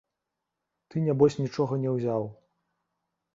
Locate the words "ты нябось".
0.93-1.37